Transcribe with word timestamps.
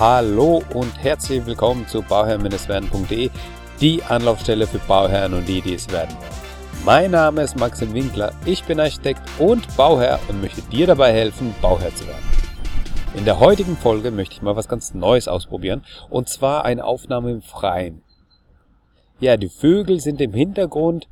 Hallo 0.00 0.62
und 0.72 0.96
herzlich 1.02 1.44
willkommen 1.44 1.86
zu 1.86 2.00
bauherr-werden.de, 2.00 3.28
die 3.82 4.02
Anlaufstelle 4.02 4.66
für 4.66 4.78
Bauherren 4.78 5.34
und 5.34 5.46
die, 5.46 5.60
die 5.60 5.74
es 5.74 5.92
werden 5.92 6.16
wollen. 6.16 6.86
Mein 6.86 7.10
Name 7.10 7.42
ist 7.42 7.58
Maxim 7.58 7.92
Winkler, 7.92 8.32
ich 8.46 8.64
bin 8.64 8.80
Architekt 8.80 9.20
und 9.38 9.76
Bauherr 9.76 10.18
und 10.28 10.40
möchte 10.40 10.62
dir 10.62 10.86
dabei 10.86 11.12
helfen, 11.12 11.54
Bauherr 11.60 11.94
zu 11.94 12.06
werden. 12.06 12.24
In 13.14 13.26
der 13.26 13.40
heutigen 13.40 13.76
Folge 13.76 14.10
möchte 14.10 14.36
ich 14.36 14.40
mal 14.40 14.56
was 14.56 14.68
ganz 14.68 14.94
Neues 14.94 15.28
ausprobieren 15.28 15.84
und 16.08 16.30
zwar 16.30 16.64
eine 16.64 16.86
Aufnahme 16.86 17.32
im 17.32 17.42
Freien. 17.42 18.00
Ja, 19.18 19.36
die 19.36 19.50
Vögel 19.50 20.00
sind 20.00 20.22
im 20.22 20.32
Hintergrund 20.32 21.08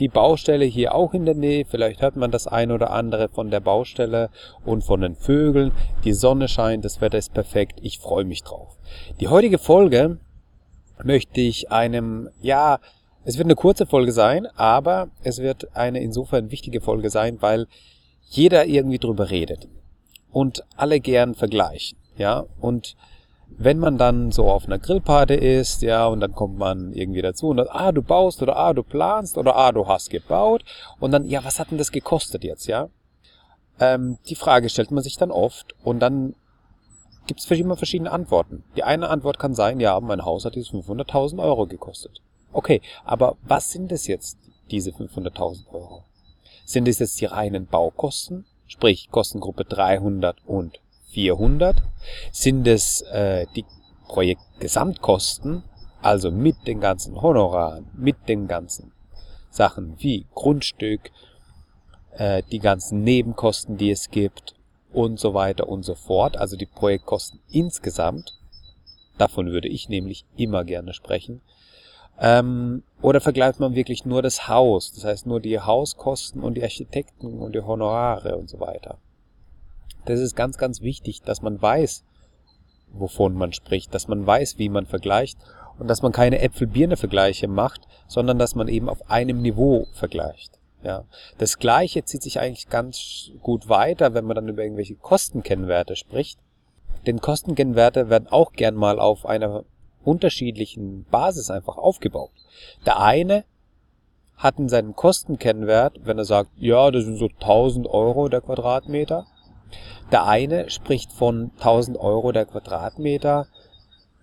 die 0.00 0.08
Baustelle 0.08 0.64
hier 0.64 0.94
auch 0.94 1.14
in 1.14 1.24
der 1.24 1.34
Nähe. 1.34 1.64
Vielleicht 1.64 2.02
hört 2.02 2.16
man 2.16 2.30
das 2.30 2.46
ein 2.46 2.70
oder 2.70 2.90
andere 2.90 3.28
von 3.28 3.50
der 3.50 3.60
Baustelle 3.60 4.30
und 4.64 4.84
von 4.84 5.00
den 5.00 5.14
Vögeln. 5.14 5.72
Die 6.04 6.12
Sonne 6.12 6.48
scheint, 6.48 6.84
das 6.84 7.00
Wetter 7.00 7.18
ist 7.18 7.34
perfekt. 7.34 7.80
Ich 7.82 7.98
freue 7.98 8.24
mich 8.24 8.42
drauf. 8.42 8.76
Die 9.20 9.28
heutige 9.28 9.58
Folge 9.58 10.18
möchte 11.02 11.40
ich 11.40 11.70
einem, 11.70 12.28
ja, 12.40 12.78
es 13.24 13.36
wird 13.36 13.46
eine 13.46 13.56
kurze 13.56 13.86
Folge 13.86 14.12
sein, 14.12 14.46
aber 14.56 15.08
es 15.22 15.38
wird 15.38 15.76
eine 15.76 16.00
insofern 16.00 16.50
wichtige 16.50 16.80
Folge 16.80 17.10
sein, 17.10 17.38
weil 17.40 17.66
jeder 18.30 18.66
irgendwie 18.66 18.98
drüber 18.98 19.30
redet 19.30 19.68
und 20.30 20.64
alle 20.76 21.00
gern 21.00 21.34
vergleichen, 21.34 21.98
ja, 22.16 22.44
und 22.60 22.96
wenn 23.56 23.78
man 23.78 23.98
dann 23.98 24.30
so 24.30 24.50
auf 24.50 24.66
einer 24.66 24.78
Grillparty 24.78 25.34
ist, 25.34 25.82
ja, 25.82 26.06
und 26.06 26.20
dann 26.20 26.34
kommt 26.34 26.58
man 26.58 26.92
irgendwie 26.92 27.22
dazu 27.22 27.48
und 27.48 27.56
dann, 27.56 27.68
ah, 27.70 27.92
du 27.92 28.02
baust 28.02 28.42
oder 28.42 28.56
ah, 28.56 28.72
du 28.72 28.82
planst 28.82 29.38
oder 29.38 29.56
ah, 29.56 29.72
du 29.72 29.86
hast 29.86 30.10
gebaut 30.10 30.64
und 31.00 31.12
dann, 31.12 31.24
ja, 31.24 31.44
was 31.44 31.58
hat 31.58 31.70
denn 31.70 31.78
das 31.78 31.90
gekostet 31.90 32.44
jetzt, 32.44 32.66
ja? 32.66 32.88
Ähm, 33.80 34.18
die 34.28 34.34
Frage 34.34 34.68
stellt 34.68 34.90
man 34.90 35.02
sich 35.02 35.16
dann 35.16 35.30
oft 35.30 35.74
und 35.82 36.00
dann 36.00 36.34
gibt 37.26 37.40
es 37.40 37.50
immer 37.50 37.76
verschiedene 37.76 38.10
Antworten. 38.10 38.64
Die 38.76 38.84
eine 38.84 39.08
Antwort 39.08 39.38
kann 39.38 39.54
sein, 39.54 39.80
ja, 39.80 39.98
mein 40.00 40.24
Haus 40.24 40.44
hat 40.44 40.56
jetzt 40.56 40.70
500.000 40.70 41.42
Euro 41.42 41.66
gekostet. 41.66 42.20
Okay, 42.52 42.80
aber 43.04 43.36
was 43.42 43.70
sind 43.70 43.92
es 43.92 44.06
jetzt, 44.06 44.38
diese 44.70 44.90
500.000 44.90 45.68
Euro? 45.72 46.04
Sind 46.64 46.88
es 46.88 46.98
jetzt 46.98 47.20
die 47.20 47.26
reinen 47.26 47.66
Baukosten, 47.66 48.46
sprich 48.66 49.10
Kostengruppe 49.10 49.64
300 49.64 50.36
und 50.46 50.80
400 51.18 51.82
sind 52.30 52.68
es 52.68 53.00
äh, 53.00 53.46
die 53.56 53.64
Projektgesamtkosten, 54.06 55.64
also 56.00 56.30
mit 56.30 56.68
den 56.68 56.78
ganzen 56.78 57.20
Honoraren, 57.20 57.90
mit 57.92 58.28
den 58.28 58.46
ganzen 58.46 58.92
Sachen 59.50 59.96
wie 59.98 60.26
Grundstück, 60.32 61.10
äh, 62.12 62.44
die 62.52 62.60
ganzen 62.60 63.02
Nebenkosten, 63.02 63.76
die 63.76 63.90
es 63.90 64.10
gibt 64.10 64.54
und 64.92 65.18
so 65.18 65.34
weiter 65.34 65.68
und 65.68 65.82
so 65.82 65.96
fort, 65.96 66.36
also 66.36 66.56
die 66.56 66.66
Projektkosten 66.66 67.40
insgesamt. 67.50 68.38
Davon 69.18 69.48
würde 69.48 69.66
ich 69.66 69.88
nämlich 69.88 70.24
immer 70.36 70.62
gerne 70.62 70.94
sprechen. 70.94 71.40
Ähm, 72.20 72.84
oder 73.02 73.20
vergleicht 73.20 73.58
man 73.58 73.74
wirklich 73.74 74.04
nur 74.04 74.22
das 74.22 74.46
Haus, 74.46 74.92
das 74.92 75.02
heißt 75.02 75.26
nur 75.26 75.40
die 75.40 75.58
Hauskosten 75.58 76.44
und 76.44 76.54
die 76.54 76.62
Architekten 76.62 77.40
und 77.40 77.56
die 77.56 77.60
Honorare 77.60 78.36
und 78.36 78.48
so 78.48 78.60
weiter. 78.60 78.98
Das 80.04 80.20
ist 80.20 80.36
ganz, 80.36 80.58
ganz 80.58 80.80
wichtig, 80.80 81.22
dass 81.22 81.42
man 81.42 81.60
weiß, 81.60 82.04
wovon 82.92 83.34
man 83.34 83.52
spricht, 83.52 83.94
dass 83.94 84.08
man 84.08 84.26
weiß, 84.26 84.58
wie 84.58 84.68
man 84.68 84.86
vergleicht 84.86 85.38
und 85.78 85.88
dass 85.88 86.02
man 86.02 86.12
keine 86.12 86.40
Äpfel-Birne-Vergleiche 86.40 87.48
macht, 87.48 87.82
sondern 88.06 88.38
dass 88.38 88.54
man 88.54 88.68
eben 88.68 88.88
auf 88.88 89.10
einem 89.10 89.42
Niveau 89.42 89.86
vergleicht. 89.92 90.58
Ja, 90.82 91.04
das 91.38 91.58
Gleiche 91.58 92.04
zieht 92.04 92.22
sich 92.22 92.38
eigentlich 92.38 92.68
ganz 92.68 93.30
gut 93.42 93.68
weiter, 93.68 94.14
wenn 94.14 94.24
man 94.24 94.36
dann 94.36 94.48
über 94.48 94.62
irgendwelche 94.62 94.94
Kostenkennwerte 94.94 95.96
spricht. 95.96 96.38
Denn 97.06 97.20
Kostenkennwerte 97.20 98.10
werden 98.10 98.28
auch 98.28 98.52
gern 98.52 98.74
mal 98.74 99.00
auf 99.00 99.26
einer 99.26 99.64
unterschiedlichen 100.04 101.04
Basis 101.10 101.50
einfach 101.50 101.76
aufgebaut. 101.76 102.30
Der 102.86 103.00
eine 103.00 103.44
hat 104.36 104.58
in 104.58 104.68
seinem 104.68 104.94
Kostenkennwert, 104.94 106.00
wenn 106.04 106.18
er 106.18 106.24
sagt, 106.24 106.50
ja, 106.56 106.90
das 106.92 107.04
sind 107.04 107.16
so 107.16 107.26
1000 107.26 107.88
Euro 107.88 108.28
der 108.28 108.40
Quadratmeter, 108.40 109.26
der 110.10 110.26
eine 110.26 110.70
spricht 110.70 111.12
von 111.12 111.50
1000 111.58 111.98
Euro 111.98 112.32
der 112.32 112.46
Quadratmeter, 112.46 113.46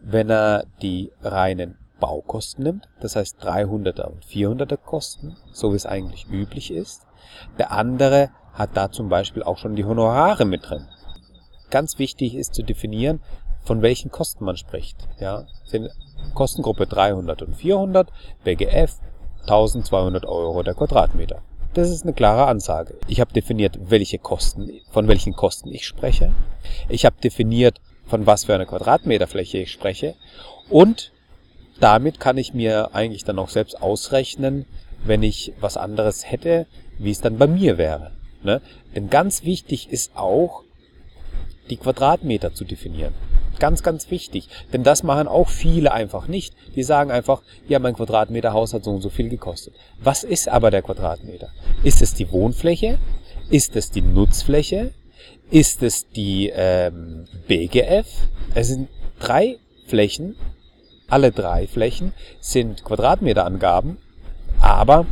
wenn 0.02 0.30
er 0.30 0.66
die 0.82 1.12
reinen 1.22 1.78
Baukosten 2.00 2.64
nimmt, 2.64 2.88
das 3.00 3.16
heißt 3.16 3.42
300er 3.42 4.06
und 4.06 4.26
400er 4.26 4.78
Kosten, 4.78 5.38
so 5.52 5.72
wie 5.72 5.78
es 5.78 5.86
eigentlich 5.86 6.28
üblich 6.30 6.72
ist. 6.72 7.06
Der 7.58 7.72
andere 7.72 8.30
hat 8.54 8.72
da 8.74 8.92
zum 8.92 9.10
Beispiel 9.10 9.44
auch 9.44 9.58
schon 9.58 9.76
die 9.76 9.86
Honorare 9.86 10.46
mit 10.46 10.70
drin. 10.70 10.88
Ganz 11.70 12.00
wichtig 12.00 12.36
ist 12.36 12.54
zu 12.54 12.64
definieren, 12.64 13.22
von 13.64 13.82
welchen 13.82 14.12
Kosten 14.12 14.46
man 14.46 14.58
spricht. 14.58 15.08
Ja, 15.20 15.46
sind 15.66 15.90
Kostengruppe 16.34 16.86
300 16.88 17.42
und 17.42 17.56
400, 17.56 18.12
BGF 18.44 19.00
1200 19.42 20.26
Euro 20.26 20.64
der 20.64 20.74
Quadratmeter. 20.74 21.42
Das 21.76 21.90
ist 21.90 22.04
eine 22.04 22.14
klare 22.14 22.48
Ansage. 22.48 22.96
Ich 23.10 23.20
habe 23.20 23.34
definiert, 23.34 23.78
welche 23.90 24.18
Kosten, 24.18 24.72
von 24.92 25.10
welchen 25.10 25.36
Kosten 25.36 25.74
ich 25.74 25.86
spreche. 25.86 26.32
Ich 26.88 27.06
habe 27.06 27.18
definiert, 27.22 27.82
von 28.08 28.26
was 28.26 28.46
für 28.46 28.56
einer 28.56 28.66
Quadratmeterfläche 28.66 29.58
ich 29.58 29.74
spreche. 29.74 30.16
Und 30.70 31.12
damit 31.82 32.22
kann 32.22 32.38
ich 32.38 32.54
mir 32.54 32.96
eigentlich 32.96 33.26
dann 33.26 33.40
auch 33.40 33.50
selbst 33.50 33.82
ausrechnen, 33.82 34.66
wenn 35.04 35.22
ich 35.22 35.52
was 35.60 35.76
anderes 35.76 36.32
hätte, 36.32 36.66
wie 36.98 37.12
es 37.12 37.20
dann 37.20 37.38
bei 37.38 37.48
mir 37.48 37.78
wäre. 37.78 38.12
Ne? 38.42 38.62
Denn 38.96 39.10
ganz 39.10 39.44
wichtig 39.44 39.90
ist 39.92 40.16
auch, 40.16 40.64
die 41.70 41.76
Quadratmeter 41.76 42.54
zu 42.54 42.64
definieren. 42.64 43.14
Ganz, 43.60 43.84
ganz 43.84 44.12
wichtig. 44.12 44.50
Denn 44.74 44.84
das 44.84 45.04
machen 45.04 45.28
auch 45.28 45.50
viele 45.50 45.92
einfach 45.92 46.28
nicht. 46.28 46.54
Die 46.76 46.84
sagen 46.84 47.12
einfach, 47.12 47.42
ja, 47.68 47.80
mein 47.80 47.96
Quadratmeter 47.96 48.54
Haus 48.54 48.74
hat 48.74 48.84
so 48.84 48.92
und 48.92 49.02
so 49.02 49.10
viel 49.10 49.30
gekostet. 49.30 49.74
Was 50.02 50.24
ist 50.24 50.50
aber 50.50 50.72
der 50.72 50.82
Quadratmeter? 50.82 51.50
Ist 51.84 52.02
es 52.02 52.14
die 52.14 52.32
Wohnfläche? 52.32 52.98
Ist 53.50 53.76
es 53.76 53.92
die 53.92 54.02
Nutzfläche? 54.02 54.92
Ist 55.52 55.84
es 55.84 56.10
die 56.10 56.52
ähm, 56.54 57.28
BGF? 57.48 58.08
Es 58.56 58.68
sind 58.68 58.90
drei 59.20 59.58
Flächen. 59.88 60.36
Alle 61.08 61.32
drei 61.32 61.68
Flächen 61.68 62.14
sind 62.40 62.84
Quadratmeterangaben, 62.84 63.98
aber 64.60 65.06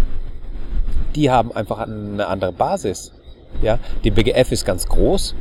die 1.15 1.29
haben 1.29 1.51
einfach 1.51 1.79
eine 1.79 2.25
andere 2.27 2.51
Basis. 2.51 3.13
Ja, 3.61 3.77
die 4.03 4.09
BGF 4.09 4.51
ist 4.51 4.65
ganz 4.65 4.87
groß, 4.87 5.35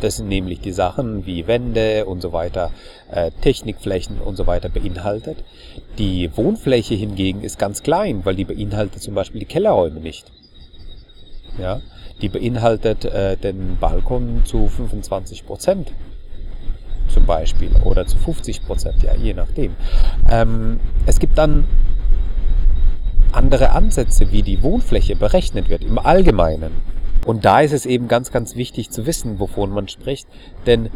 das 0.00 0.16
sind 0.16 0.28
nämlich 0.28 0.60
die 0.60 0.72
Sachen 0.72 1.26
wie 1.26 1.46
Wände 1.46 2.06
und 2.06 2.20
so 2.20 2.32
weiter, 2.32 2.70
äh, 3.10 3.30
Technikflächen 3.40 4.20
und 4.20 4.36
so 4.36 4.46
weiter 4.46 4.68
beinhaltet. 4.68 5.38
Die 5.98 6.30
Wohnfläche 6.36 6.94
hingegen 6.94 7.42
ist 7.42 7.58
ganz 7.58 7.82
klein, 7.82 8.24
weil 8.24 8.36
die 8.36 8.44
beinhaltet 8.44 9.02
zum 9.02 9.14
Beispiel 9.14 9.40
die 9.40 9.46
Kellerräume 9.46 10.00
nicht. 10.00 10.30
Ja, 11.58 11.80
die 12.22 12.28
beinhaltet 12.28 13.04
äh, 13.04 13.36
den 13.36 13.76
Balkon 13.78 14.42
zu 14.44 14.68
25 14.68 15.46
Prozent 15.46 15.92
zum 17.08 17.26
Beispiel 17.26 17.70
oder 17.84 18.06
zu 18.06 18.16
50 18.18 18.64
Prozent, 18.64 19.02
ja, 19.02 19.14
je 19.14 19.34
nachdem. 19.34 19.74
Ähm, 20.30 20.80
es 21.06 21.18
gibt 21.18 21.36
dann 21.38 21.66
andere 23.32 23.70
Ansätze, 23.70 24.32
wie 24.32 24.42
die 24.42 24.62
Wohnfläche 24.62 25.16
berechnet 25.16 25.68
wird 25.68 25.82
im 25.82 25.98
Allgemeinen. 25.98 26.72
Und 27.26 27.44
da 27.44 27.60
ist 27.60 27.72
es 27.72 27.86
eben 27.86 28.08
ganz, 28.08 28.32
ganz 28.32 28.56
wichtig 28.56 28.90
zu 28.90 29.06
wissen, 29.06 29.38
wovon 29.38 29.70
man 29.70 29.88
spricht, 29.88 30.26
denn 30.66 30.90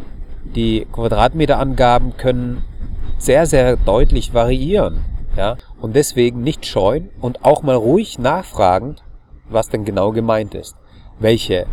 die 0.44 0.86
Quadratmeterangaben 0.92 2.16
können 2.16 2.64
sehr, 3.18 3.46
sehr 3.46 3.76
deutlich 3.76 4.34
variieren. 4.34 5.04
Ja? 5.36 5.56
Und 5.80 5.96
deswegen 5.96 6.42
nicht 6.42 6.66
scheuen 6.66 7.10
und 7.20 7.44
auch 7.44 7.62
mal 7.62 7.76
ruhig 7.76 8.18
nachfragen, 8.18 8.96
was 9.48 9.68
denn 9.68 9.84
genau 9.84 10.12
gemeint 10.12 10.54
ist. 10.54 10.76
Welche 11.18 11.66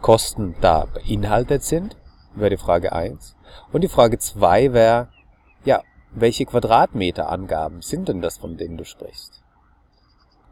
Kosten 0.00 0.54
da 0.60 0.86
beinhaltet 0.86 1.62
sind, 1.62 1.96
wäre 2.34 2.50
die 2.50 2.56
Frage 2.56 2.92
eins. 2.92 3.36
Und 3.72 3.82
die 3.82 3.88
Frage 3.88 4.18
zwei 4.18 4.72
wäre, 4.72 5.08
ja, 5.64 5.82
welche 6.12 6.44
Quadratmeterangaben 6.44 7.82
sind 7.82 8.08
denn 8.08 8.20
das, 8.20 8.38
von 8.38 8.56
denen 8.56 8.76
du 8.76 8.84
sprichst? 8.84 9.42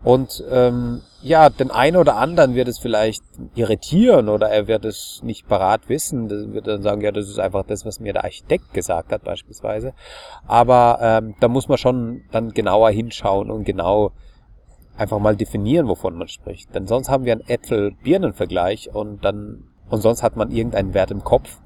Und 0.02 0.43
ähm, 0.50 1.02
ja, 1.23 1.50
den 1.50 1.70
einen 1.70 1.99
oder 1.99 2.17
anderen 2.17 2.55
wird 2.55 2.69
es 2.69 2.79
vielleicht 2.79 3.23
irritieren 3.55 4.31
oder 4.31 4.49
er 4.49 4.67
wird 4.67 4.87
es 4.87 5.20
nicht 5.23 5.47
parat 5.47 5.88
wissen. 5.88 6.29
Das 6.29 6.52
wird 6.52 6.67
dann 6.67 6.82
sagen, 6.82 7.02
ja, 7.02 7.12
das 7.12 7.29
ist 7.29 7.38
einfach 7.38 7.64
das, 7.64 7.85
was 7.85 8.00
mir 8.00 8.14
der 8.14 8.25
Architekt 8.25 8.73
gesagt 8.73 9.12
hat 9.12 9.25
beispielsweise. 9.25 9.93
Aber 10.47 10.99
ähm, 11.02 11.35
da 11.41 11.49
muss 11.49 11.69
man 11.69 11.76
schon 11.76 12.23
dann 12.32 12.52
genauer 12.55 12.91
hinschauen 12.91 13.50
und 13.50 13.64
genau 13.64 14.12
einfach 14.97 15.19
mal 15.19 15.37
definieren, 15.37 15.87
wovon 15.88 16.17
man 16.17 16.29
spricht. 16.29 16.75
Denn 16.75 16.87
sonst 16.87 17.11
haben 17.11 17.25
wir 17.25 17.32
einen 17.32 17.47
Äpfel-Birnen-Vergleich 17.47 18.94
und 18.94 19.25
dann 19.25 19.64
und 19.91 20.00
sonst 20.00 20.23
hat 20.23 20.37
man 20.37 20.50
irgendeinen 20.50 20.94
Wert 20.94 21.11
im 21.11 21.25
Kopf 21.25 21.58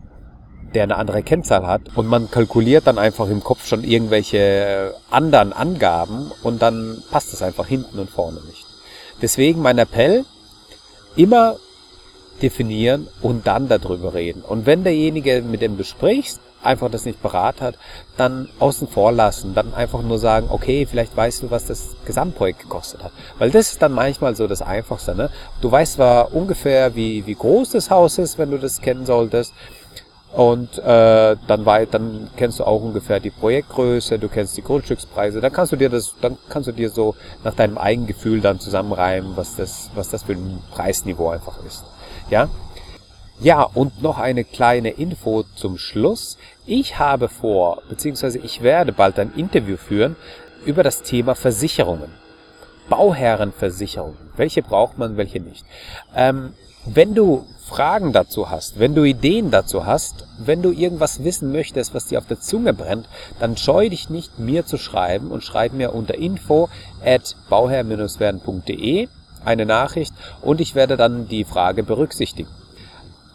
der 0.75 0.83
eine 0.83 0.97
andere 0.97 1.23
Kennzahl 1.23 1.67
hat. 1.67 1.83
Und 1.95 2.07
man 2.07 2.31
kalkuliert 2.31 2.87
dann 2.87 2.99
einfach 2.99 3.29
im 3.29 3.43
Kopf 3.43 3.67
schon 3.67 3.85
irgendwelche 3.85 4.95
anderen 5.11 5.53
Angaben 5.53 6.31
und 6.43 6.61
dann 6.61 7.03
passt 7.11 7.33
es 7.33 7.43
einfach 7.43 7.67
hinten 7.67 7.99
und 7.99 8.11
vorne 8.11 8.41
nicht. 8.47 8.67
Deswegen 9.23 9.63
mein 9.63 9.79
Appell, 9.79 10.25
immer 11.17 11.57
definieren 12.43 13.09
und 13.23 13.47
dann 13.47 13.69
darüber 13.69 14.15
reden. 14.15 14.43
Und 14.43 14.67
wenn 14.67 14.83
derjenige, 14.85 15.43
mit 15.43 15.63
dem 15.63 15.77
du 15.77 15.85
sprichst, 15.85 16.41
einfach 16.65 16.91
das 16.91 17.05
nicht 17.05 17.23
parat 17.23 17.61
hat, 17.61 17.77
dann 18.17 18.49
außen 18.59 18.89
vor 18.89 19.13
lassen, 19.13 19.55
dann 19.55 19.75
einfach 19.75 20.03
nur 20.03 20.19
sagen, 20.19 20.49
okay, 20.51 20.87
vielleicht 20.87 21.17
weißt 21.17 21.43
du, 21.43 21.51
was 21.51 21.67
das 21.67 21.95
Gesamtprojekt 22.07 22.61
gekostet 22.61 23.05
hat. 23.05 23.13
Weil 23.39 23.51
das 23.51 23.73
ist 23.73 23.83
dann 23.83 23.93
manchmal 23.93 24.35
so 24.35 24.47
das 24.47 24.63
Einfachste. 24.63 25.15
Ne? 25.15 25.31
Du 25.61 25.71
weißt 25.71 25.95
zwar 25.95 26.35
ungefähr, 26.35 26.95
wie, 26.97 27.27
wie 27.27 27.35
groß 27.35 27.71
das 27.71 27.91
Haus 27.91 28.19
ist, 28.19 28.39
wenn 28.39 28.51
du 28.51 28.59
das 28.59 28.81
kennen 28.81 29.07
solltest, 29.07 29.53
und 30.35 30.79
äh, 30.79 31.37
dann, 31.47 31.65
wei 31.65 31.87
dann 31.87 32.29
kennst 32.37 32.59
du 32.59 32.65
auch 32.65 32.83
ungefähr 32.83 33.21
die 33.21 33.31
Projektgröße, 33.31 34.19
du 34.19 34.29
kennst 34.29 34.57
die 34.57 34.63
Grundstückspreise, 34.63 35.41
dann 35.41 35.53
kannst 35.53 35.73
du 35.73 35.77
dir 35.77 35.89
das, 35.89 36.15
dann 36.21 36.37
kannst 36.49 36.69
du 36.69 36.73
dir 36.73 36.91
so 36.91 37.15
nach 37.45 37.55
deinem 37.55 37.79
eigenen 37.79 38.09
Gefühl 38.09 38.41
dann 38.41 38.59
zusammenreimen, 38.59 39.37
was 39.37 39.55
das, 39.55 39.91
was 39.95 40.09
das 40.09 40.25
für 40.25 40.33
ein 40.33 40.61
Preisniveau 40.73 41.29
einfach 41.29 41.65
ist. 41.65 41.85
Ja, 42.31 42.49
ja, 43.41 43.63
und 43.63 44.03
noch 44.03 44.19
eine 44.19 44.45
kleine 44.45 44.91
Info 44.91 45.45
zum 45.55 45.77
Schluss. 45.77 46.39
Ich 46.67 46.99
habe 46.99 47.29
vor, 47.29 47.83
beziehungsweise 47.89 48.39
ich 48.39 48.63
werde 48.63 48.93
bald 48.93 49.19
ein 49.19 49.33
Interview 49.35 49.77
führen 49.77 50.17
über 50.65 50.83
das 50.83 51.03
Thema 51.03 51.35
Versicherungen. 51.35 52.13
Bauherrenversicherungen. 52.89 54.17
Welche 54.37 54.63
braucht 54.63 54.99
man, 54.99 55.17
welche 55.17 55.41
nicht? 55.41 55.65
Ähm, 56.15 56.55
wenn 56.87 57.15
du 57.15 57.47
Fragen 57.65 58.13
dazu 58.13 58.51
hast, 58.51 58.79
wenn 58.79 58.95
du 58.95 59.05
Ideen 59.05 59.51
dazu 59.51 59.87
hast, 59.87 60.27
wenn 60.39 60.61
du 60.61 60.71
irgendwas 60.71 61.25
wissen 61.25 61.51
möchtest, 61.51 61.95
was 61.95 62.07
dir 62.07 62.19
auf 62.19 62.27
der 62.27 62.41
Zunge 62.41 62.75
brennt, 62.75 63.09
dann 63.41 63.57
scheu 63.57 63.89
dich 63.89 64.11
nicht, 64.11 64.39
mir 64.39 64.67
zu 64.67 64.77
schreiben 64.77 65.31
und 65.31 65.43
schreib 65.43 65.73
mir 65.73 65.95
unter 65.95 66.15
info 66.15 66.69
at 67.03 67.37
bauherr-werden.de 67.49 69.09
eine 69.45 69.67
Nachricht 69.67 70.15
und 70.43 70.61
ich 70.61 70.75
werde 70.75 70.97
dann 70.97 71.29
die 71.29 71.45
Frage 71.45 71.83
berücksichtigen. 71.83 72.51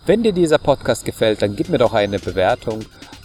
Wenn 0.06 0.24
dir 0.24 0.34
dieser 0.34 0.58
Podcast 0.58 1.06
gefällt, 1.06 1.42
dann 1.42 1.56
gib 1.56 1.70
mir 1.70 1.78
doch 1.78 1.94
eine 1.94 2.20
Bewertung 2.20 2.80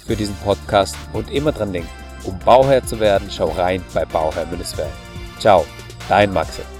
für 0.07 0.17
diesen 0.17 0.37
Podcast 0.37 0.97
und 1.13 1.31
immer 1.31 1.53
dran 1.53 1.73
denken, 1.73 1.89
um 2.25 2.39
Bauherr 2.39 2.85
zu 2.85 3.01
werden, 3.01 3.29
schau 3.31 3.49
rein 3.49 3.83
bei 3.95 4.05
Bauherr-Werden. 4.05 4.93
Ciao, 5.39 5.65
dein 6.09 6.33
Maxe. 6.33 6.74